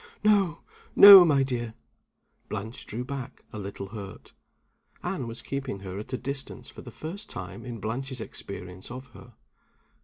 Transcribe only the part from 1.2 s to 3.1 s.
my dear!" Blanche drew